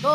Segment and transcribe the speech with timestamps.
[0.00, 0.06] 嗨，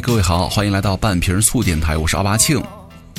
[0.00, 2.60] 各位好，欢迎来到半瓶醋电台，我是阿巴庆。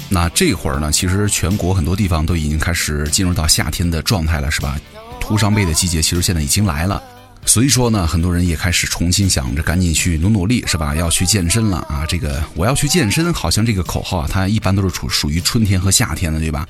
[0.09, 4.77] 那这会儿呢，其实全国很多地方都已经开始进入到夏天的状态了，是吧？
[5.21, 7.01] 涂伤背的季节其实现在已经来了，
[7.45, 10.95] 所以说呢，很多人也开始重新想着赶紧去努努力，是吧？
[10.95, 12.05] 要去健身了啊！
[12.07, 16.67] 这个我要去健身，好像这个口号啊，它一般都是处属于春天和夏天的，对吧？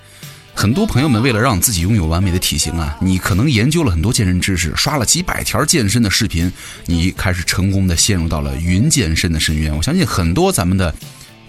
[0.56, 6.52] 很多朋友们为了让自己拥有完美的体型啊，你可能研究了很多健身知识，刷了几百条健身的视频，
[6.86, 9.76] 你开始成功的陷入到了云健身的深渊。
[9.76, 10.94] 我相信很多咱们的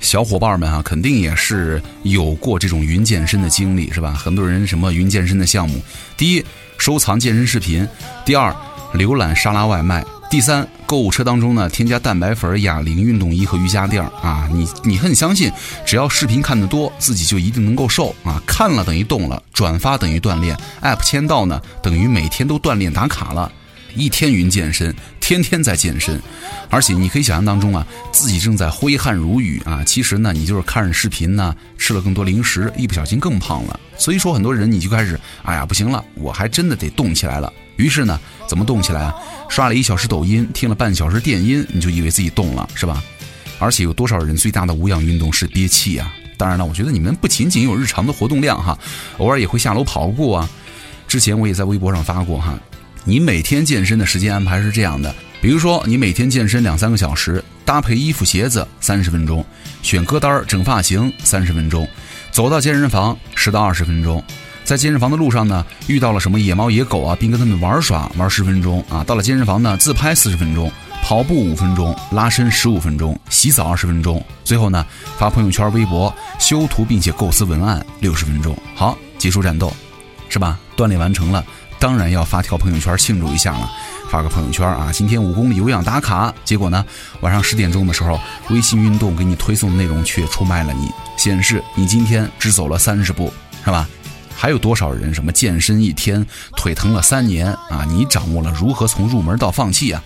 [0.00, 4.12] 小伙伴们啊，肯定也是有过这种云健身的经历，是吧？
[4.12, 5.82] 很多人什么云健身的项目，
[6.16, 6.44] 第一
[6.78, 7.86] 收藏健身视频，
[8.24, 8.54] 第二
[8.94, 10.04] 浏览沙拉外卖。
[10.30, 15.52] 第三，购物车当中呢，添加蛋白粉、哑铃、运动衣和瑜伽垫啊，你你很相信，
[15.84, 18.42] 只要视频看得多，自己就一定能够瘦啊？
[18.46, 23.52] 看了等于动了，转发等于锻炼，app 签到呢等于每天都锻炼打卡了，
[23.94, 26.20] 一天云健身，天天在健身，
[26.68, 33.78] 而且你可以想象当中啊，自己正在挥汗如雨啊，其实呢，你就是看着视频呢，吃了更多零食，一不小心更胖了。
[33.96, 37.52] 所以说，很多人你就开始，哎呀，不行了，我还真的得动起来了。
[37.76, 39.14] 于是呢，怎么动起来啊？
[39.48, 43.02] 刷了一小时抖音，听了半小时电音，你就以为自己动了，是吧？
[43.60, 46.12] 而且有多少人最大的无氧运动是憋气啊？
[46.36, 48.76] 当然了，我觉得你们不仅仅有日常的活动量哈，
[49.18, 50.48] 偶尔也会下楼跑步啊。
[51.06, 52.58] 之前我也在微博上发过哈，
[53.06, 59.44] 你每天健身的时间安排是这样的：比如说你每天健身两三个小时，搭配衣服鞋子三十分钟，
[59.82, 61.86] 选歌单整发型三十分钟，
[62.30, 64.24] 走到健身房十到二十分钟。
[64.64, 69.04] 在健身房的路上呢，遇到了什么野猫野狗啊，并跟他们玩耍玩十分钟啊。
[69.04, 70.72] 到了健身房呢，自拍四十分钟，
[71.02, 74.24] 跑步五分钟，拉伸十五分钟，洗澡二十分钟。
[74.44, 74.86] 最后呢，
[75.18, 78.56] 发朋友圈、微博，修图并且构思文案六十分钟。
[78.74, 79.70] 好，结束战斗，
[80.30, 80.58] 是吧？
[80.74, 81.44] 锻炼完成了，
[81.84, 83.70] 当然要发条朋友圈庆祝一下了。
[84.08, 86.34] 发个朋友圈啊，今天五公里有氧打卡。
[86.42, 86.82] 结果呢，
[87.20, 90.88] 晚上十点钟的时候，微信运动给你推送的内容却出卖了你，
[91.18, 93.30] 显示你今天只走了三十步，
[93.62, 93.86] 是吧？
[94.34, 96.24] 还有多少人什么健身一天
[96.56, 97.84] 腿疼了三年啊？
[97.86, 100.02] 你掌握了如何从入门到放弃啊？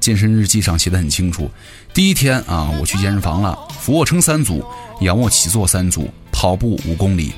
[0.00, 1.50] 健身日记上写的很清楚，
[1.92, 4.64] 第一天啊，我去健身房了，俯卧撑三组，
[5.02, 7.34] 仰卧起坐三组，跑步五公里。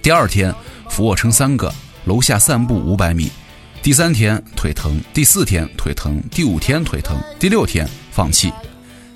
[0.00, 0.54] 第二天
[0.88, 1.74] 俯卧撑三个，
[2.04, 3.30] 楼下散步五百米。
[3.82, 8.52] 第三天腿疼，第四天腿疼，第五天腿疼，第六天放弃。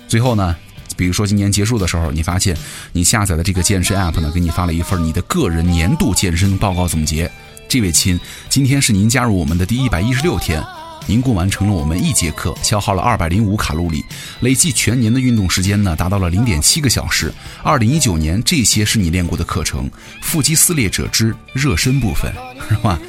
[0.07, 0.55] 最后呢？
[0.95, 2.57] 比如说今年结束的时候，你发现
[2.91, 7.29] 你下载的这个健身 app 呢，给你发了一份你的个人年度健身报告总结。
[7.69, 10.63] 这位亲，今天是您加入我们的第一百一十六天，
[11.07, 14.03] 您共完成了我们一节课，消耗了二百零五卡路里，
[14.41, 17.33] 累计全年的运动时间呢达到了零点七个小时。
[17.63, 19.89] 二零一九年这些是你练过的课程，
[20.21, 22.31] 腹肌撕裂者之热身部分，
[22.67, 22.99] 是吧？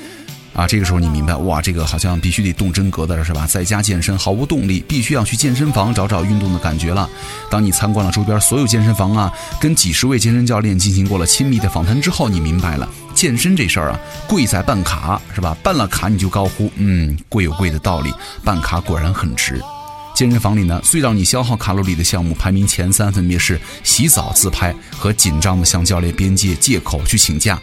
[0.55, 3.47] 啊，这个时候你明白哇，这个好像必须得动真格的是吧？
[3.47, 7.09] 在家健身毫无动力，必须要去健身房找找运动的感觉了。
[7.51, 13.99] 当你参观了周边所有健身房啊，跟几十位健身教练进行过了亲密的访谈之后，你明白了，健身这事儿啊，
[14.29, 15.57] 贵在办卡是吧？
[15.61, 18.15] 办了卡你就高呼，嗯，贵有贵的道理，
[18.45, 19.61] 办卡果然很值。
[20.15, 27.61] 健身房里呢，最让你消耗卡路里的项目排名前三，分别是洗澡、自拍和紧张的向教练边界借口去请假。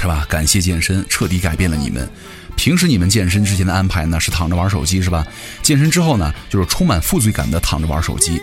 [0.00, 0.24] 是吧？
[0.28, 2.08] 感谢健身，彻底改变了你们。
[2.54, 5.26] 平时你们健身之前的安排呢，是躺着玩手机，是吧？
[5.64, 8.40] 健身之后呢，就是充满负罪感的躺着玩手机。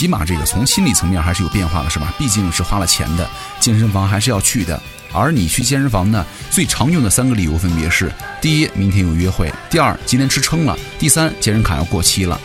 [0.00, 2.10] 起码这个从心理层面还是有变化的，是吧？
[2.16, 3.28] 毕竟是花了钱的，
[3.60, 4.80] 健身房还是要去的。
[5.12, 12.40] 而你去健身房呢，最常用的三个理由分别是：第一，明天有约会；第二，今天吃撑了；第三，健身卡要过期了。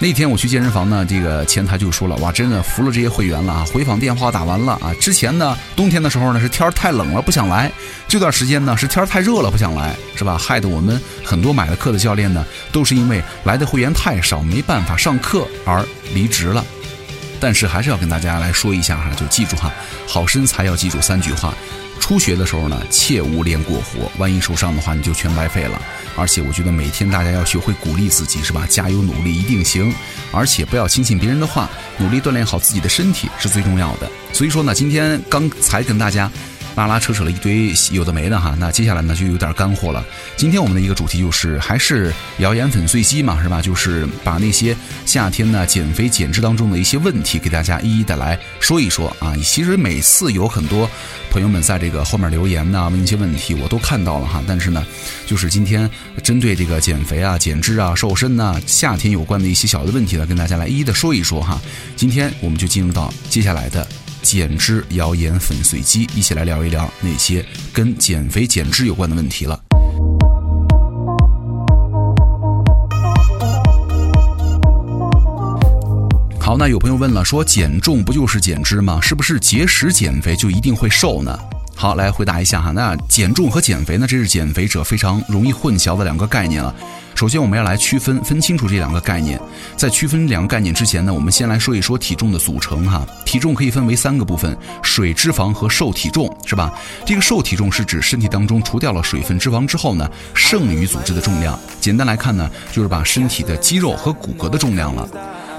[0.00, 3.66] 那天我去健身房呢，这个前台就说了，哇，真的服了这些会员了啊！
[3.72, 7.70] 回访电话打完了啊，之前呢，冬天的时候呢是天儿太冷了不想来，
[8.06, 10.38] 这段时间呢是天儿太热了不想来，是吧？
[10.38, 15.84] 害得我们很多买了课的教练呢，都是因为来的会员太少，没办法上课而
[16.14, 16.64] 离职了。
[17.40, 19.72] 但是还是要跟大家来说一下哈，就记住哈，
[20.06, 21.52] 好身材要记住三句话。
[22.00, 25.80] 初学的时候呢，切勿练过火，万一受伤的话，你就全白费了。
[26.16, 28.66] 而且我觉得每天大家要学会鼓励自己，是吧？
[28.68, 29.94] 加油努力，一定行。
[30.32, 31.68] 而且不要轻信别人的话，
[31.98, 34.10] 努力锻炼好自己的身体是最重要的。
[34.32, 36.30] 所以说呢，今天刚才跟大家。
[36.78, 40.04] 拉拉扯扯了一堆有的没的哈，那接下来呢就有点干货了。
[40.36, 43.60] 今天我们的一个主题就是还是谣言粉碎机嘛，是吧？
[43.60, 49.34] 就是把那些夏天呢减肥减脂当中的一些问题给大家一一的来说一说啊。
[49.42, 50.88] 其实每次有很多
[51.32, 54.40] 朋友们在这个后面留言呢问一些问题，我都看到了哈。
[54.46, 54.86] 但是呢，
[55.26, 55.90] 就是今天
[56.22, 61.60] 针对这个减肥啊、减脂啊、瘦身呐、夏天有关的一些小的问题呢，跟大家来一一的说一说哈。
[61.96, 63.84] 今天我们就进入到接下来的。
[64.28, 67.42] 减脂谣言粉碎机，一起来聊一聊那些
[67.72, 69.58] 跟减肥减脂有关的问题了。
[76.38, 79.00] 好，那有朋友问了，说减重不就是减脂吗？
[79.00, 81.38] 是不是节食减肥就一定会瘦呢？
[81.74, 82.70] 好，来回答一下哈。
[82.70, 86.74] 那减重和减肥呢，这是减肥者非常容易混淆的两个概念了。
[87.18, 89.40] 首先，我们要来区分分清楚这两个概念。
[89.76, 93.04] 在区分两个概念之前呢，我们先来说一说体重的组成哈。
[93.24, 96.72] 体重可以分为三个部分：水、脂肪和瘦体重，是吧？
[97.04, 101.58] 这个瘦体重是指身体当中除掉了水分、脂肪之后呢，剩余组织的重量。
[101.80, 105.08] 简单来看呢，就是把身体的肌肉和骨骼的重量了。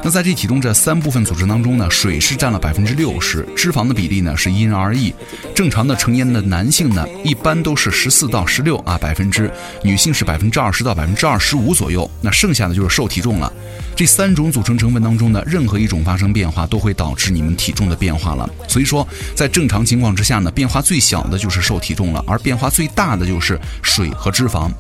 [0.02, 5.14] 那在这体重这三部分组织当中呢，水是占了百分之六十，脂肪的比例呢是因人而异。
[5.54, 9.52] 正常的成年的男性呢，一般都是十四到十六啊百分之，
[9.84, 12.10] 女性是百分之二十到百分之二十五左右。
[12.22, 13.52] 那剩下的就是瘦体重了。
[13.94, 18.50] 这三种组成成分当中呢，任何一种发生变化，都会导致你们体重的变化了。
[18.70, 19.06] 所以说，
[19.36, 24.72] 在正常情况之下呢，变化最小的就是瘦体重了，而变化最大的就是水和脂肪。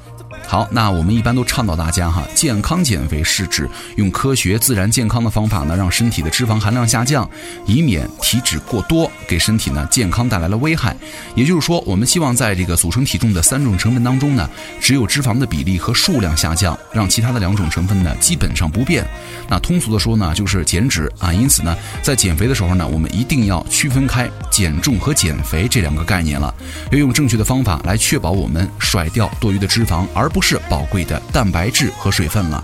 [0.49, 7.29] 好，那我们一般都倡导大家哈，健康减肥是指用科学、自然、健康的方法呢，让身体的脂肪含量下降，
[7.67, 10.97] 以免体脂过多给身体呢健康带来了危害。
[11.35, 14.49] 也就是说，我们希望在这个组成体重的三种成分当中呢，
[14.81, 19.05] 只有脂肪的比例和数量下降，让其他的两种成分呢基本上不变。
[19.47, 21.31] 那通俗的说呢，就是减脂啊。
[21.31, 26.51] 因此呢，在减肥的时候呢，我们一定要区分开减重和减肥这两个概念了，
[26.91, 30.38] 要用正确的方法来确保我们甩掉多余的脂肪，而不。
[30.39, 32.63] 不是宝贵的蛋白质和水分了。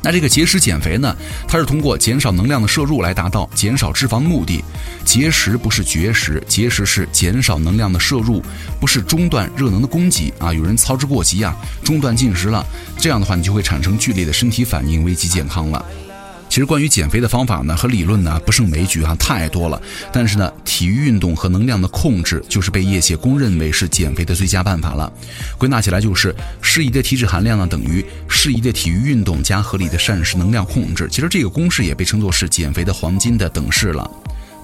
[0.00, 1.14] 那这个节食减肥呢？
[1.46, 4.64] 它是通过减少能量的摄入来达到减少脂肪的目的。
[5.04, 8.42] 节食不是绝食，节食是减少能量的摄入，
[8.80, 10.54] 不是中断热能的供给啊！
[10.54, 11.54] 有人操之过急啊，
[11.84, 12.64] 中断进食了，
[12.96, 15.84] 这样的话你就会产生剧烈的身体反应，危及健康了。
[16.56, 19.78] 其实关于减肥的方法呢和理论呢不胜枚举啊，太多了。
[20.10, 25.12] 但是呢，体育运动和能量的控制就是被业界公认为是减肥的最佳办法了。
[25.58, 31.06] 归纳起来就是适宜的体脂含量呢等于适宜的体育运动加合理的膳食能量控制。
[31.10, 34.10] 其实这个公式也被称作是减肥的黄金的等式了。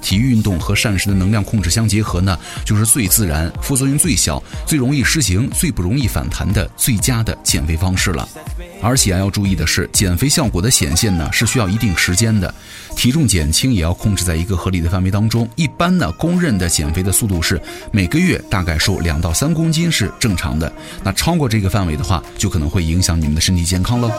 [0.03, 8.29] 体育运动和膳食的能量控制相结合呢，就是最自然、副作用最小、最容易施行、最不容易反弹的最佳的减肥方式了。
[8.83, 12.53] 而且要注意的是，减肥效果的显现呢是需要一定时间的，
[12.97, 15.49] 体重减轻也要控制在一个合理的范围当中。
[15.55, 17.61] 一般呢，公认的减肥的速度是
[17.93, 20.71] 每个月大概瘦两到三公斤是正常的。
[21.05, 24.11] 那超过这个范围的话，就可能会影响你们的身体健康喽。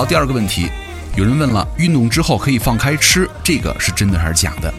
[0.00, 0.66] 好，第二个问题，
[1.14, 4.72] 有人问了，运动之后可以放开吃，这个是真的还是假的？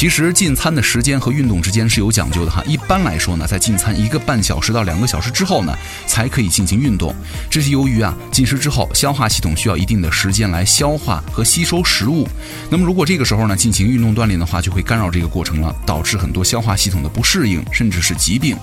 [0.00, 2.64] 其实进餐的时间和运动之间是有讲究的哈。
[2.66, 5.76] 一般来说呢，在进餐一个半小时到两个小时之后呢，
[6.06, 7.14] 才可以进行运动。
[7.50, 12.26] 这是由于啊，进食之后消化系统需要一定的时间来消化和吸收食物。
[12.70, 18.56] 那么如果这个时候呢进行运动锻炼的话，就会干扰这个过程了，导致很多消化系统的不适应，甚至是疾病。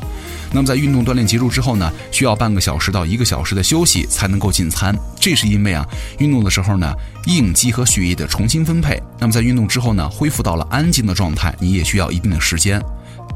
[0.52, 4.98] 那么在运动锻炼结束之后呢，需要半个小时到一个小时的休息才能够进餐。
[5.20, 5.88] 这是因为啊，
[6.18, 6.92] 运动的时候呢，
[7.28, 9.02] 应激和血液的重新分配。
[9.20, 12.82] 那么在运动之后呢，恢复到了安静的状态，你也需要一定的时间。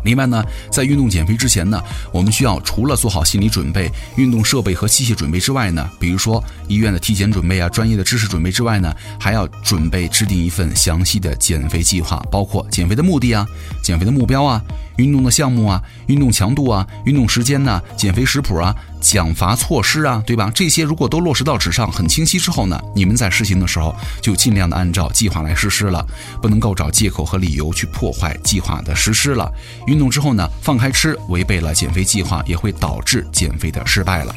[0.03, 1.79] 另外呢，在运动减肥之前呢，
[2.11, 13.45] 我们需要除了做好心理准备、运动设备和器械准备之外呢，比如说医院的体检准备啊、专业的知识准备之外呢，还要准备制定一份详细的减肥计划，包括减肥的目的啊、
[13.83, 14.59] 减肥的目标啊。
[14.97, 20.49] 运动的项目啊，运动强度啊，运动时间呢，减肥食谱啊，奖罚措施啊，对吧？
[20.53, 26.05] 这些如果都落实到纸上，很清晰之后呢，你们在实行的时候就尽量的按照计划来实施了，
[26.41, 29.51] 不能够找借口和理由去破坏计划的实施了。
[29.87, 34.33] 运动之后呢，放开吃，违背了减肥计划，也会导致减肥的失败了。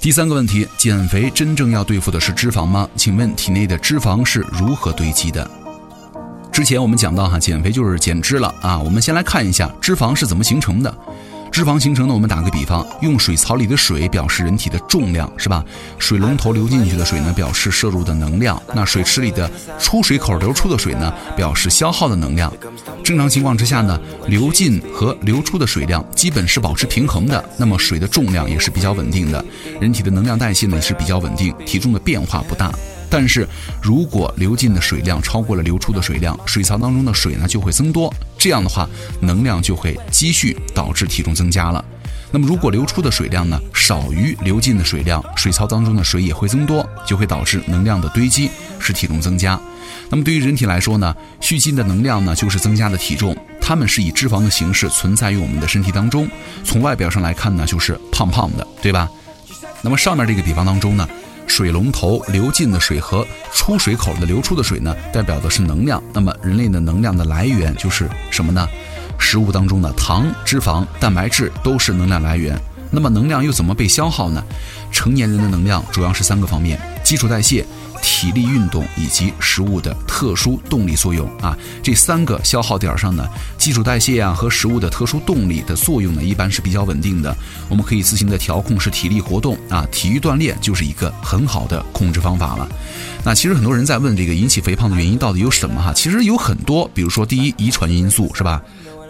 [0.00, 2.88] 第三个问题，减肥真正要对付的是脂肪吗？
[2.96, 5.48] 请问体内的脂肪是如何堆积的？
[6.50, 8.78] 之前我们讲到哈，减肥就是减脂了啊。
[8.78, 10.94] 我们先来看一下脂肪是怎么形成的。
[11.52, 15.62] 脂肪形成呢，我们打个比方，用水槽里的水表示人体的重量，是吧？
[15.98, 18.60] 水龙头流进去的水呢，表示摄入的能量。
[18.74, 22.50] 那水池里的出水口流出的水呢，表示消耗的能量。
[23.04, 29.44] 正常情况之下呢，流进和流出的水量基本是保持平衡的，那么水的重量也是比较稳定的，
[29.78, 32.72] 人体的能量代谢呢也是比较稳定，体重的变化不大。
[33.12, 33.46] 但是
[33.82, 38.88] 如果流进的水量超过了流出的水量，水槽当中的水呢就会增多，这样的话
[39.20, 41.84] 能量就会积蓄，导致体重增加了。
[42.30, 48.50] 那么如果流出的水量呢少于流进的水量，水槽当中的水也会增多，就会导致能量的堆积，
[48.80, 49.60] 使体重增加。
[50.08, 56.26] 那么对于人体来说呢，蓄积的能量呢就是增加的体重，它们是以脂肪的形式存在于我们的身体当中。
[56.64, 59.06] 从外表上来看呢，就是胖胖的，对吧？
[59.82, 61.06] 那么上面这个比方当中呢，
[61.46, 66.02] 水龙头流进的水和出水口的流出的水呢，代表的是能量。
[66.12, 68.66] 那么人类的能量的来源就是什么呢？
[69.18, 72.58] 食物当中的糖、脂肪、蛋白质都是能量来源。
[72.90, 74.42] 那么能量又怎么被消耗呢？
[74.90, 76.80] 成年人的能量主要是三个方面：
[77.12, 77.62] 基础代谢。
[78.00, 83.24] 体力运动以及食物的特殊动力作用啊，这三个消耗点上呢，
[83.58, 87.36] 基础代谢啊和食物的特殊动力的作用呢，一般是比较稳定的。
[87.68, 92.66] 我们可以自行的调控是体力活动啊，体育锻炼就是一个很好的控制方法了。
[93.22, 95.92] 那其实很多人在问这个引起肥胖的原因到底有什么哈？
[95.92, 98.62] 其实有很多，比如说第一，遗传因素是吧？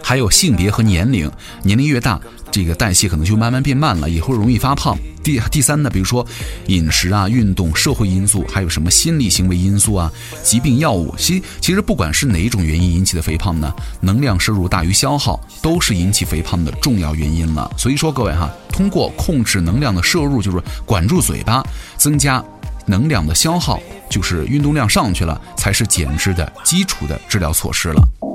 [0.03, 1.31] 还有性别和年龄，
[1.63, 2.19] 年龄越大，
[2.51, 4.95] 这个代谢可能就慢慢变慢了，也会容易发胖。
[5.23, 6.25] 第第三呢，比如说
[6.67, 10.11] 饮食啊、运动、社会因素，还有什么心理行为因素啊、
[10.43, 11.15] 疾病、药物。
[11.17, 17.71] 其其实不管是哪一种原因引起的肥胖呢，能量摄入大于消耗，都是引起肥胖的重要原因了。
[17.77, 21.63] 所以说各位哈，通过控制能量的摄入，就是管住嘴巴，
[21.95, 22.43] 增加
[22.85, 23.79] 能量的消耗，
[24.09, 28.32] 就是运动量上去了，才是减脂的基础的治疗措施了。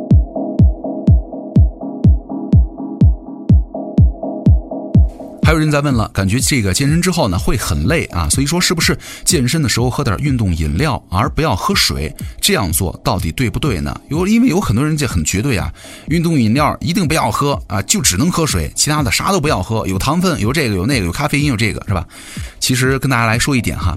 [5.49, 12.14] 还有人在问了，感觉这个健身之后呢会很累啊，所以说是不是健身的时候喝点运动饮料，而不要喝水？
[12.38, 13.99] 这样做到底对不对呢？
[14.11, 15.73] 有因为有很多人这很绝对啊，
[16.09, 22.07] 运动饮料一定不要喝啊，就只能喝水，其他的啥都不要喝，有糖分，有这个有那个，有咖啡因，有这个是吧？
[22.61, 23.97] 其实跟大家来说一点哈，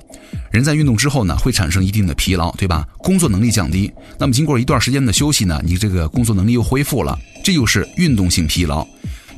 [0.52, 2.88] 人在运动之后呢会产生一定的疲劳，对吧？
[3.00, 8.88] 工作能力降低，那么经过一段时间的休息呢，你这个工作能力又恢复了，这就是运动性疲劳。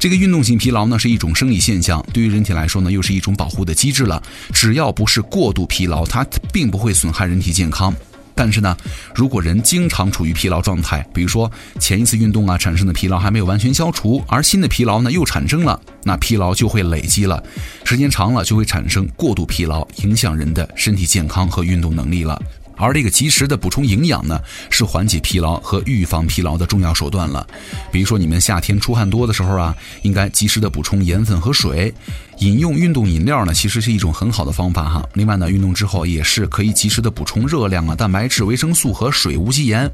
[0.04, 4.22] 这个运动性疲劳呢是一种生理现象，对于人体来说呢又是一种保护的机制了。
[4.52, 7.96] 只要不是过度疲劳，它并不会损害人体健康。
[8.36, 8.76] 但是呢，
[9.16, 17.42] 如果人经常处于疲劳状态，比如说前一次运动啊产生的疲劳还没有完全消除，而新的疲劳呢又产生了，那疲劳就会累积了，
[17.86, 22.38] 时间长了就会产生过度疲劳，影响人的身体健康和运动能力了。
[22.84, 27.48] 而这个及时的补充营养呢，是缓解疲劳和预防疲劳的重要手段了。
[27.92, 31.94] 比如说，你们夏天出汗多的时候啊，应该及时的补充盐分和水。
[32.40, 35.08] 饮用运动饮料呢，其实是一种很好的方法哈。
[35.14, 39.90] 另外呢，运动之后也是可以及时的补充热量啊、蛋白质、维生素和水、无机盐。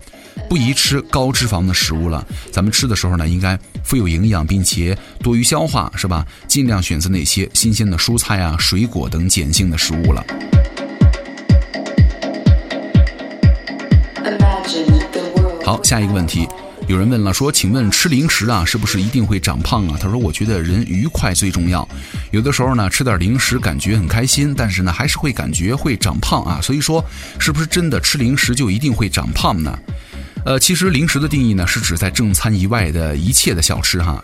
[0.50, 2.26] 不宜吃高脂肪的食物了。
[2.52, 6.26] 咱们吃的时候呢，应该富有营养，并且多于消化，是吧？
[6.48, 10.24] 尽量选择那些新鲜的蔬菜啊、水果等碱性的食物了。
[15.66, 16.48] 好，下一个问题，
[16.88, 19.98] 有人问了，说，请问吃零食啊，是不是一定会长胖啊？
[20.00, 21.88] 他说，我觉得人愉快最重要，
[22.32, 26.60] 有的时候呢，吃点零食感觉很开心，但是呢，还是会感觉会长胖啊。
[26.62, 27.04] 所以说，
[27.40, 29.78] 是不是真的吃零食就一定会长胖呢？
[30.46, 34.20] 呃，其实零食的定义呢，是指在正餐以外的一切的小吃哈。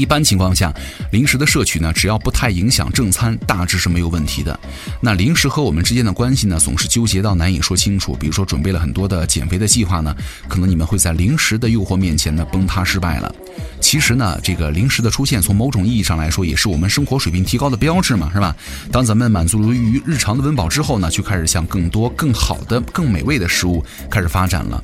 [0.00, 0.72] 一般情况下，
[1.12, 4.58] 零食的摄取呢，只要不太影响正餐，大致是没有问题的。
[4.98, 8.16] 那零食和我们之间的关系呢，总是纠结到难以说清楚。
[8.18, 10.16] 比如说，准备了很多的减肥的计划呢，
[10.48, 13.30] 可能你们会在零食的诱惑面前呢崩塌失败了。
[13.78, 18.56] 其实呢，这个零食的出现，从某种意义上来说，也是我们生活水平提高的标志嘛，是吧？
[18.90, 24.82] 当咱们满足于日常的温饱之后呢，就开始向更多、更好的、更美味的食物开始发展了。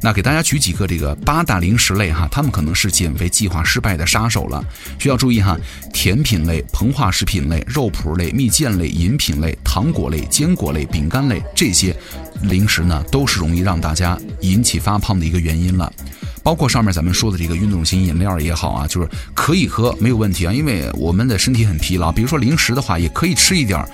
[0.00, 4.64] 那给大家举几个这个八大零食类哈，他们可能是减肥计划失败的杀手了，
[4.98, 5.58] 需要注意哈。
[5.92, 11.94] 甜品类、膨化食品类、肉脯类、蜜饯类、饮品类、糖果类、坚果类、饼干类这些
[12.42, 15.92] 零食呢，都是容易让大家引起发胖的一个原因了。
[16.48, 22.10] 包括上面咱们说的这个运动型饮料也好啊，就是可以喝没有问题啊，因为我们的身体很疲劳。
[22.10, 23.86] 比如说零食的话，也可以吃一点。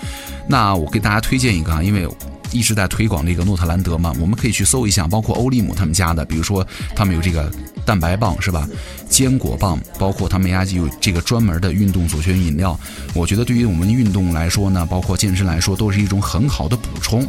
[0.48, 2.08] 那我给大家推荐一个啊，因为。
[2.52, 7.50] 一直在推广这个诺特兰德嘛，我们可以去搜一下，包括欧利姆他们家的，比如说他们有这个
[7.84, 8.68] 蛋白棒是吧？
[9.08, 12.78] 坚果棒，包括他们家就有这个专门的运动左旋饮料。
[13.12, 17.26] 我觉得对于我们运动来说呢，包括健身来说，都是一种很好的补充。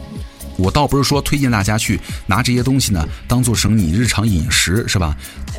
[0.57, 5.15] 我倒不是说推荐大家去拿这些东西呢当做成你日常饮食是吧？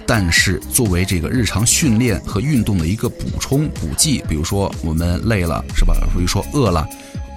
[0.07, 5.95] 但是作为这个日常训练和运动的一个补充补剂，比如说我们累了是吧？
[6.15, 6.87] 比如说饿了。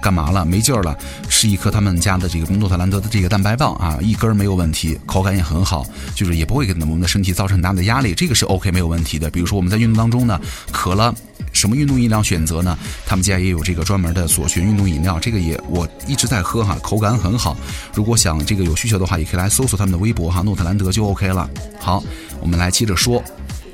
[0.00, 0.44] 干嘛了？
[0.44, 0.96] 没劲儿了，
[1.28, 9.30] 吃一颗他们家的这个诺特兰德的这个蛋白棒啊，一根没有问题，口感也很好，就是也不会给我们的身体造成很大的压力，这个是 OK 没有问题的。
[9.30, 10.40] 比如说我们在运动当中呢，
[10.72, 11.14] 渴了，
[11.52, 12.78] 什么运动饮料选择呢？
[13.06, 17.56] 他们家也有这个专门的左旋运动饮料，这个也我一直在喝哈，口感很好。
[17.94, 21.48] 如果想这个有需求的话，也可以来搜索他们的微博哈，诺特兰德就 OK 了。
[21.78, 22.02] 好，
[22.40, 23.22] 我们来接着说。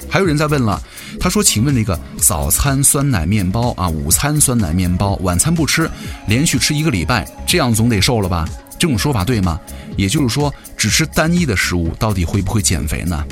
[0.08, 0.82] 还有人在问了，
[1.20, 5.90] 他说：“请问那个早餐酸奶面包啊，午餐酸奶面包，晚餐不吃，
[6.26, 8.48] 连续吃一个礼拜，这样总得瘦了吧？
[8.78, 9.60] 这种说法对吗？
[9.96, 13.24] 也就是说，只吃单一的食物，到底会不会减肥呢？”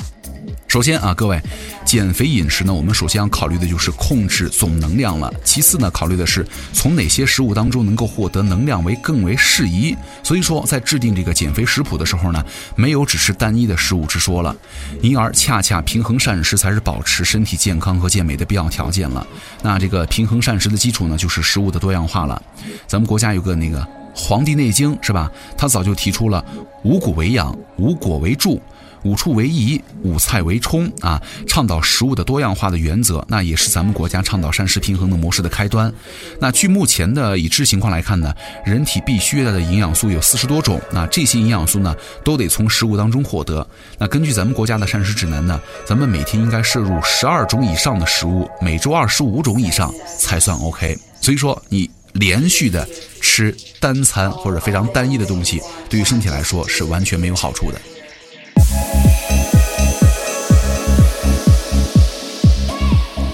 [0.75, 1.41] 首先啊，各位，
[1.85, 5.33] 减肥饮食呢，我们首先要考虑的就是控制总能量了。
[5.41, 9.95] 其次呢，考虑的是从哪些食物当中能够获得能量为更为适宜。
[10.21, 12.43] 所以说，在制定这个减肥食谱的时候呢，
[12.75, 14.53] 没有只吃单一的食物之说了，
[15.01, 19.25] 因而恰恰平衡膳食才是保持身体健康和健美的必要条件了。
[19.61, 22.43] 那这个平衡膳食的基础呢，就是食物的多样化了。
[22.85, 23.79] 咱们国家有个那个
[24.13, 25.31] 《黄帝内经》是吧？
[25.57, 26.43] 他早就提出了
[26.83, 28.61] 五谷为养，五果为助。
[29.05, 31.21] 五畜为宜，五菜为充啊！
[31.47, 35.93] 倡导食物的多样化的原则，那也是咱们国家倡导膳食平衡的模式的开端。
[36.41, 38.33] 那据目前的已知情况来看呢，
[38.65, 43.65] 人体必须的营养素有四十多种，那这些营养素呢，都得从食物当中获得。
[43.99, 50.97] 那根据咱们国家的膳食指南呢，咱们每天应该摄入十二种以上的食物，每周二十五种以上才算 OK。
[51.21, 52.87] 所以说，你连续的
[53.21, 57.79] 吃单餐或者非常单一的东西，对于身体来说是完全没有好处的。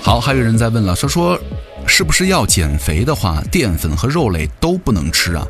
[0.04, 1.40] 好，还有人在问了，说说，
[1.88, 5.48] 是不是要减肥的话，淀粉和肉类都不能吃啊？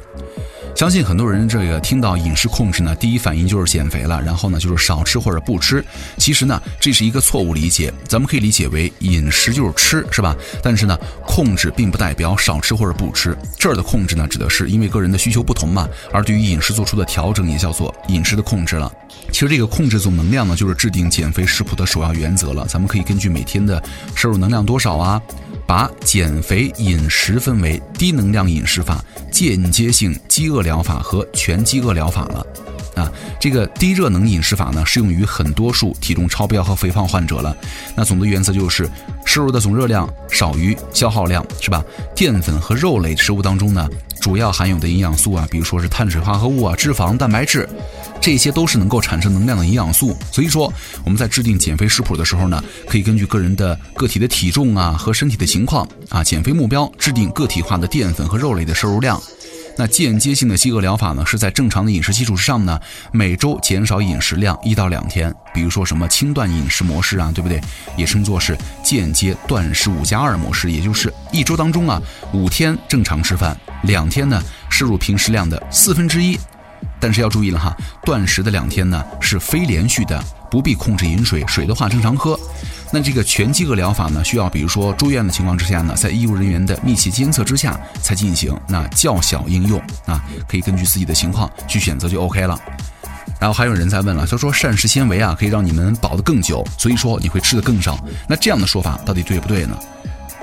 [0.76, 5.86] 相信很多人这个听到饮食控制呢，第一反应就是减肥了，然后呢就是少吃或者不吃。
[6.18, 7.94] 其实呢，这是一个错误理解。
[8.08, 10.36] 咱们可以理解为饮食就是吃，是吧？
[10.64, 10.98] 但是呢，
[11.28, 13.38] 控制并不代表少吃或者不吃。
[13.60, 18.92] 这儿的控制呢，指的是因为个人的需求不同嘛，而对于饮食做出的调整也叫做饮食的控制了。
[19.32, 22.66] 其实这个控制总能量呢，就是制定减肥食谱的首要原则了。
[22.68, 23.82] 咱们可以根据每天的
[24.16, 25.22] 摄入能量多少啊。
[25.72, 29.02] 把减肥饮食分为低能量饮食法、
[29.32, 32.46] 间接性饥饿疗法和全饥饿疗法了。
[32.94, 33.10] 啊，
[33.40, 37.56] 这个低热能饮食法呢，适用于很多数体重超标和肥胖患者了。
[37.96, 38.86] 那总的原则就是，
[39.26, 41.82] 摄入的总热量少于消耗量，是吧？
[42.14, 43.88] 淀粉和肉类食物当中呢，
[44.22, 47.68] 主要含有的营养素啊，比如说是碳水化合物啊、脂肪、蛋白质。
[48.22, 50.72] 这些都是能够产生能量的营养素，所以说
[51.04, 59.20] 我们在制定减肥食谱的时候呢，可以根据个人的个体的体重啊和身体的情况啊，减肥目标制定个体化的淀粉和肉类的摄入量。
[59.78, 62.80] 那间接性的饥饿疗法呢，是在正常的饮食基础之上呢，
[63.12, 67.60] 每周减少饮食量一到两天，比如说什么轻断饮食模式啊，对不对？
[67.98, 72.02] 也称作是间接断食五加二模式，也就是一周当中啊
[72.34, 76.38] 五天正常吃饭，两天呢摄入平时量的四分之一。
[77.00, 82.40] 但是要注意了哈，断食的两天呢是非连续的，不必控制饮水，水的话正常喝。
[82.94, 92.60] 那这个全饥饿疗法呢，需要比如说住院的情况之下呢，在医务人员的密切监测之下才进行，那较小应用啊，可以根据自己的情况去选择就 OK 了。
[93.40, 97.98] 然后还有人在问了，他说膳食纤维啊可以让你们饱得更久，所以说你会吃得更少。
[98.28, 99.76] 那这样的说法到底对不对呢？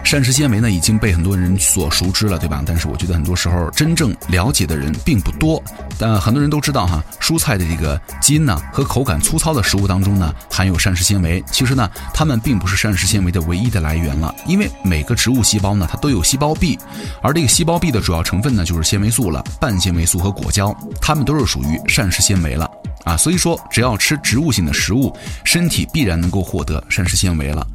[0.04, 2.62] 膳食纤维呢已经被很多人所熟知了，对吧？
[2.64, 5.62] 但是我觉得很多时候真正了解的人并不多。
[5.98, 11.42] 但很多人都知道哈，蔬菜的这个基因呢和口感粗糙的食物当中呢含有膳食纤维。
[11.50, 16.78] 其实呢，它们并不是膳食纤维的唯一的来源了，因为每个植物细胞呢它都有细胞壁，
[17.20, 22.70] 而这个细胞壁的主要成分呢就是纤维素了、半纤维素和果胶，它们都是属于膳食纤维了
[23.04, 23.16] 啊。
[23.16, 27.66] 所以说，只要吃植物性的食物，身体必然能够获得膳食纤维了。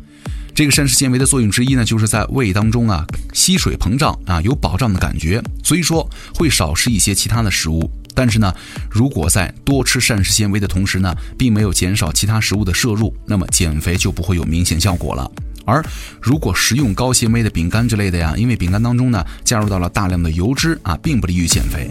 [0.55, 7.89] 这个膳食纤维的作用之一呢，就是在胃当中啊吸水膨胀啊，有饱胀的感觉，所以说会少吃一些其他的食物。
[8.13, 8.53] 但是呢，
[8.91, 15.29] 如果在多吃膳食纤维的同时呢，并没有减少其他食物的摄入，那么减肥就不会有明显效果了。
[15.65, 15.83] 而
[16.21, 21.89] 如果食用高纤维的饼干之类的呀，因为饼干当中呢加入到了大量的油脂啊，并不利于减肥。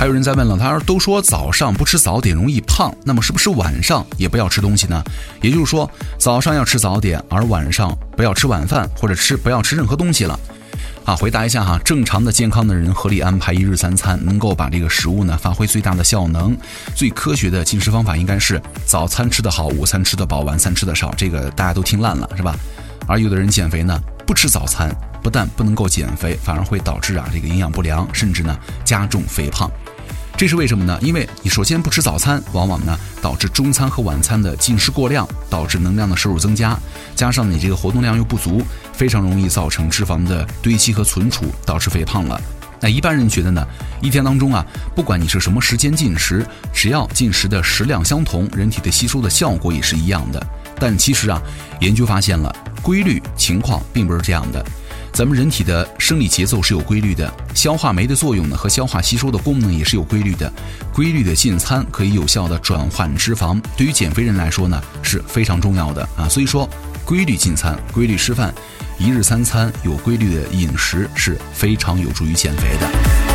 [0.00, 5.04] 还有人在问了，他说都说早上不吃早点容易胖，那么是不是晚上也不要吃东西呢？
[5.42, 10.40] 也就是说，早上要吃早点，而晚上不要吃晚饭或者吃不要吃任何东西了。
[11.04, 16.56] 啊，回答一下哈，正常的健康的人合理安排一日三餐，能够把这个食物呢发挥最大的效能。
[16.94, 21.12] 最科学的进食方法应该是早餐吃得好，午餐吃得饱，晚餐吃得少。
[21.14, 22.56] 这个大家都听烂了是吧？
[23.06, 24.90] 而有的人减肥呢，不吃早餐，
[25.22, 29.70] 不但不能够减肥，反而会导致啊这个营养不良，甚至呢加重肥胖。
[30.40, 30.98] 这是为什么呢？
[31.02, 36.78] 因为你首先不吃早餐，往往呢导致中餐和晚餐的进食过量，导致能量的摄入增加，
[37.14, 42.40] 加上你这个活动量又不足，非常容易造成脂肪的堆积和存储，导致肥胖了。
[42.80, 43.62] 那一般人觉得呢，
[44.00, 44.64] 一天当中啊，
[44.96, 50.46] 不管你是什么时间进食，只要进食的食量相同，人体的吸收的效果也是一样的。
[50.78, 51.38] 但其实啊，
[51.82, 52.50] 研究发现了
[52.80, 54.64] 规律情况并不是这样的。
[55.12, 60.50] 咱们人体的生理节奏是有规律的，消化酶的作用呢和消化吸收的功能也是有规律的。
[60.94, 66.28] 规律的进餐可以有效的转换脂肪，对于减肥人来说呢是非常重要的啊。
[66.28, 66.68] 所以说，
[67.04, 68.54] 规律进餐、规律吃饭、
[68.98, 73.29] 一日三餐有规律的饮食是非常有助于减肥的。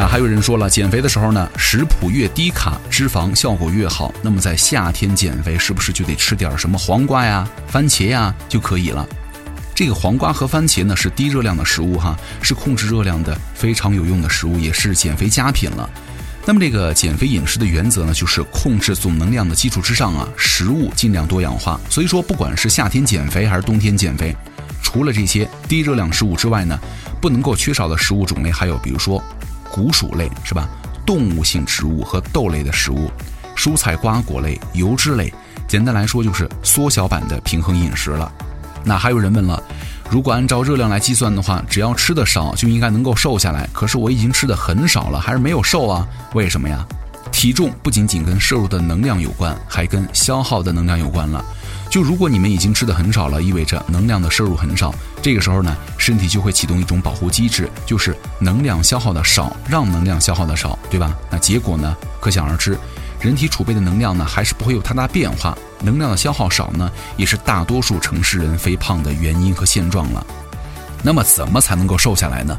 [0.00, 4.10] 啊，还有人说了，减肥的时候呢，食谱越低卡，脂肪效果越好。
[4.22, 9.06] 那么在夏天减肥，是不是就得吃点什么黄瓜呀、番茄呀就可以了？
[9.74, 15.90] 这个黄瓜和番茄呢是低热量的食物哈，是控制热量的非常有用的食物，也是减肥佳品了。
[16.46, 21.78] 那么这个减肥饮食的原则呢，就是控制总能量的基础之上啊，食物尽量多样化。
[21.90, 24.34] 所以说，不管是夏天减肥还是冬天减肥，
[24.82, 26.78] 除了这些低热量食物之外呢，
[27.20, 29.22] 不能够缺少的食物种类还有，比如说
[29.72, 30.68] 谷薯类是吧？
[31.06, 33.10] 动物性植物和豆类的食物，
[33.56, 35.32] 蔬菜瓜果类、油脂类，
[35.66, 38.30] 简单来说就是缩小版的平衡饮食了。
[38.84, 39.62] 那还有人问了，
[40.08, 43.68] 如果按照热量来计算的话，只要吃的少就应该能够瘦下来。
[43.72, 46.06] 可是我已经吃的很少了，还是没有瘦啊？
[46.34, 46.86] 为什么呀？
[47.32, 51.44] 体重不仅仅跟摄入的能量有关，还跟消耗的能量有关了。
[51.90, 61.12] 就如果你们已经吃的很少了，意味着能量的摄入很少，这个时候呢，身体就会启动一种保护机制，就是能量消耗的少，让能量消耗的少，对吧？
[61.28, 62.78] 那结果呢，可想而知。
[63.20, 65.58] 人体储备的能量呢，还是不会有太大变化。
[65.82, 70.24] 能量的消耗少呢，也是大多数城市人肥胖的原因和现状了。
[71.02, 72.56] 那么，怎么才能够瘦下来呢？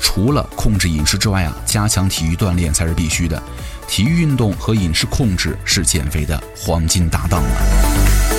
[0.00, 3.40] 除了控制饮食之外啊，加强体育锻炼才是必须的。
[3.86, 8.31] 体育运动和饮食控制是减肥的黄金搭档了。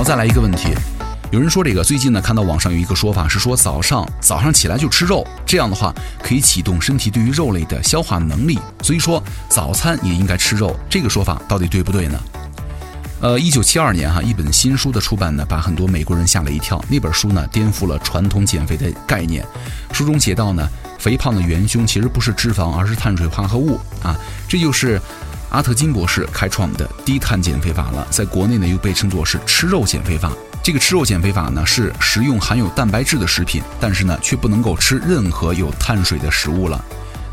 [0.00, 0.68] 好，再来一个问题。
[1.30, 10.74] 有人说这个最近呢，看到网上有一个说法是说早上早上起来就吃肉，这样的话可以启动身体对于肉类的消化能力，所以说早餐也应该吃肉。
[10.88, 12.18] 这个说法到底对不对呢？
[13.20, 16.82] 呃，一九七二年哈，一本新书的出版呢，把很多美国人吓了一跳。
[16.88, 19.46] 那本书呢，颠覆了传统减肥的概念。
[19.92, 20.66] 书中写到呢，
[20.98, 24.16] 肥胖的元凶其实不是脂肪，而是碳水化合物啊，
[24.48, 24.98] 这就是
[25.50, 28.06] 阿特金博士开创的低碳减肥法了。
[28.10, 30.32] 在国内呢，又被称作是吃肉减肥法。
[30.62, 36.84] 这个吃肉减肥法呢，是食用含有蛋白质的食品，但是呢，却不能够吃任何有碳水的食物了。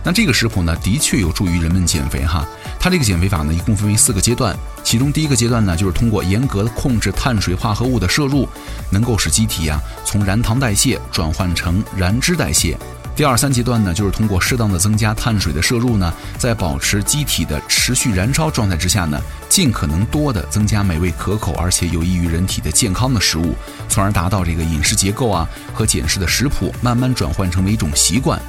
[0.03, 2.47] 那这个食谱呢，的确有助于人们减肥哈。
[2.79, 8.47] 它这个减肥法呢，一共分为四个阶段，其中第一个阶段呢，就是通过严格的控制碳水化合物的摄入，
[8.89, 12.77] 能够使机体呀从燃糖代谢转换成燃脂代谢。
[13.17, 23.55] 第二三阶段呢，就是通过适当的增加碳水的摄入呢，在保持机体的持续燃烧状态之下呢，尽可能多的增加美味可口而且有益于人体的健康的食物，
[23.89, 28.39] 从而达到这个饮食结构啊和减食的食谱慢慢转换成为一种习惯。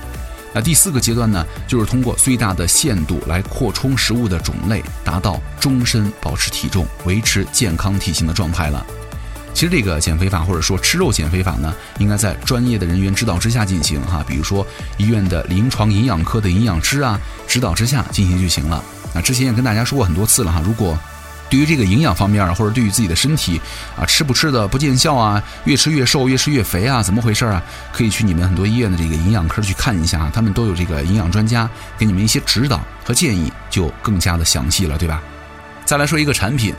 [0.53, 8.85] 那第四个阶段呢，就是通过最大的限度来扩充食物的种类，达到终身保持体重、维持健康体型的状态了。
[9.55, 14.67] 其实这个减肥法或者说吃肉减肥法呢，应该在专业的人员指导之下进行哈，比如说
[14.99, 18.83] 医院的临床营养科的营养师啊指导之下进行就行了。
[19.13, 20.97] 那之前也跟大家说过很多次了哈，如果
[21.51, 23.61] 对于这个营养方面或者对于自己的身体
[23.99, 27.63] 啊吃不吃的不见效啊，越吃越瘦，越吃越肥啊，怎么回事啊？
[27.91, 35.23] 可以去你们很多医院的这个营养科去看一下啊，他们都有这个营养专家给你们一些指导和建议，就更加的详细了，对吧？
[35.87, 36.75] 再来说一个产品。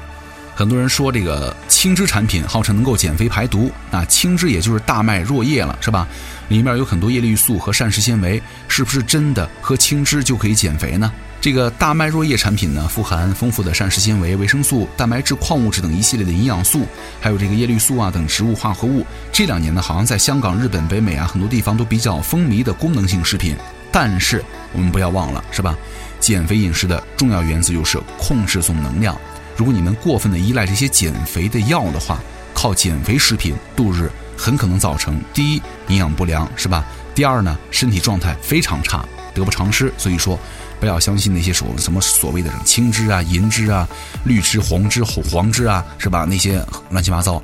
[0.60, 6.06] 很多人说这个青汁产品号称能够减肥排毒，那青汁也就是大麦若叶了，是吧？
[6.50, 11.10] 里面有很多叶绿素和膳食纤维，是不是真的喝青汁就可以减肥呢？
[11.40, 16.86] 这个大麦若叶产品呢，富含丰富的膳食纤维、维生素、蛋白质、矿物质等一系列的营养素，
[17.22, 19.06] 还有这个叶绿素啊等植物化合物。
[19.32, 23.56] 这两年呢，好像在香港、日本、北美啊很多地方都比较风靡的功能性食品。
[23.94, 24.44] 但是
[24.74, 25.74] 我们不要忘了，是吧？
[26.20, 29.18] 减肥饮食的重要原则就是控制总能量。
[29.60, 32.18] 如果你们过分的依赖这些减肥的药的话，
[32.54, 36.86] 靠减肥食品度日，很可能造成第一营养不良，是吧？
[37.14, 39.94] 第二呢，身体状态非常差，得不偿失。
[39.98, 40.40] 所以说，
[40.80, 43.86] 不要相信那些所什么所谓的什么青汁啊、银汁啊、
[44.24, 46.26] 绿汁、红汁、黄汁啊，是吧？
[46.26, 47.42] 那些乱七八糟，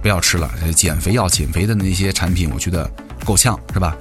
[0.00, 0.48] 不要吃了。
[0.76, 2.88] 减肥药、减肥的那些产品，我觉得
[3.24, 3.96] 够呛，是吧？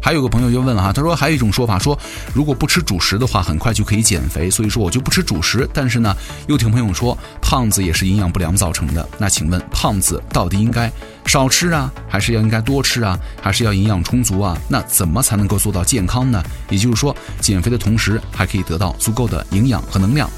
[0.00, 1.98] 还有个朋友就问了哈，他说还有一种说法说，
[2.32, 5.68] 如果不吃主食的话，很快就可以减肥，所以说我就不吃主食。
[5.74, 6.14] 但是呢，
[6.46, 9.08] 又听朋友说胖子也是营养不良造成的。
[9.18, 10.90] 那请问胖子到底应该
[11.26, 14.56] 少吃啊，还是要应该多吃啊，还是要营养充足啊？
[14.68, 16.40] 那怎么才能够做到健康呢？
[16.70, 20.30] 也就是说，减肥的同时还可以得到足够的营养和能量。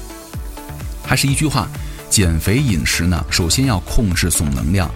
[1.05, 1.67] 还是一句话，
[2.09, 4.89] 减肥饮食呢，首先要控制总能量。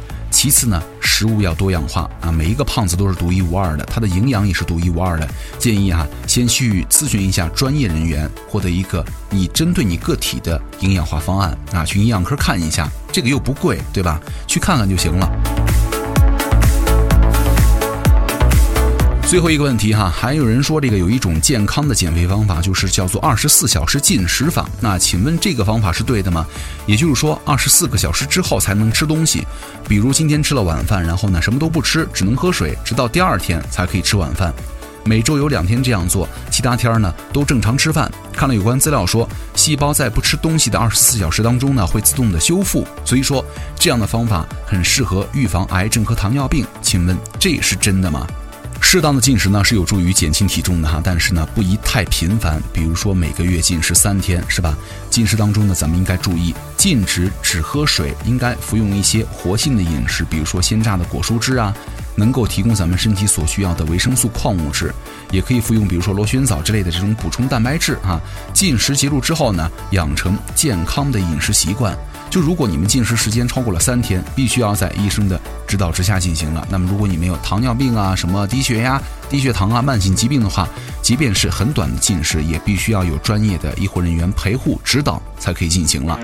[0.44, 5.26] 其次呢，食物要多样化啊，每一个胖子都是独一无二的，它的营养也是独一无二的。
[5.58, 14.20] 建议哈，先去咨询一下专业人员，获得一个你针对你个体的营养化方案啊，去营养科看一下，这个又不贵，对吧？
[14.46, 15.32] 去看看就行了。
[19.26, 24.70] 最后一个问题哈，还有人说这个有一种健康的减肥方法，就是叫做二十四小时禁食法。
[24.80, 26.46] 那请问这个方法是对的吗？
[26.86, 29.44] 也就是说，二十四个小时之后才能吃东西，
[29.88, 34.54] 比如今天吃了晚饭，然后呢什么都不吃，只能喝水，直到第二天才可以吃晚饭。
[35.04, 38.12] 每周有两天这样做，其他天儿呢都正常吃饭。
[38.34, 43.44] 看了有关资料说，细胞在不吃东西的二十四小时当中呢会自动的修复，所以说
[43.80, 46.64] 这样的方法很适合预防癌症和糖尿病。
[46.84, 48.28] 请问这是真的吗？
[48.86, 54.78] 适当的进食呢是有助于减轻体重的哈，但是呢不宜太频繁，比如说每个月进食三天是吧？
[55.10, 61.76] 进食当中呢咱们应该注意禁止只喝水，应该服用一些活性的饮食，比如说鲜榨的果蔬汁啊，
[62.16, 64.94] 能够提供咱们身体所需要的维生素、矿物质，
[65.32, 68.22] 也可以服用比如说螺旋藻之类的这种补充蛋白质啊。
[68.54, 71.98] 进食结束之后呢，养成健康的饮食习惯。
[72.34, 76.68] 就如果你们进食时间超过了三天，必须要在医生的指导之下进行了。
[76.68, 80.68] 那么，如果你没有糖尿病啊、什么低血压、低血糖啊、慢性疾病的话，
[81.04, 86.18] 即便是很短的进食，也必须要有专业的医护人员陪护指导才可以进行了。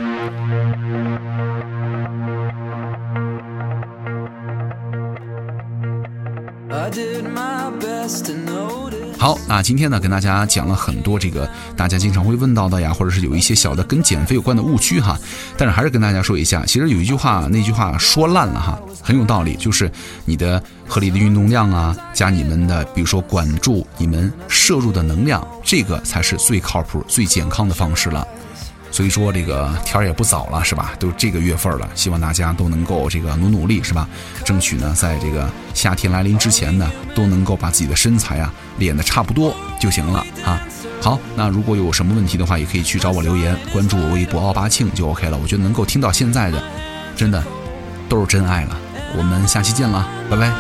[6.72, 8.89] I did my best to know
[9.20, 15.20] 好，那今天呢，跟大家讲了很多这个大家经常会问到的呀，或者是有一些小的跟减肥有关的误区哈。
[15.58, 19.92] 但是还是跟大家说一下，其实有一句话，那句话说烂了哈，很有道理，就是
[20.24, 28.26] 你的合理的运动量啊，加你们的比如说管住你们摄入的能量，这个才是最靠谱、最健康的方式了。
[29.00, 30.92] 所以说这个天儿也不早了，是吧？
[31.00, 34.06] 都这个月份了，希望大家都能够这个努努力，是吧？
[34.44, 40.62] 争取呢，在这个夏天来临之前呢，都能够把自己的身材啊练得差不多就行了啊。
[41.00, 45.40] 好，那如果有什么问题的话，也可以去找我留言，关注我微博奥巴庆就 OK 了。
[45.42, 46.62] 我觉得能够听到现在的，
[47.16, 47.42] 真的
[48.10, 48.78] 都是真爱了。
[49.16, 50.52] 我们下期见了，拜拜。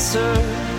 [0.00, 0.69] Answer